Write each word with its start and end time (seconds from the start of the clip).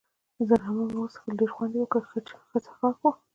رم 0.61 0.77
مو 0.89 1.01
وڅښل، 1.01 1.31
ډېر 1.39 1.49
ښه 1.49 1.53
خوند 1.55 1.73
يې 1.75 1.79
وکړ، 1.81 2.01
چې 2.27 2.33
ښه 2.49 2.57
څښاک 2.65 2.95
وو. 3.01 3.11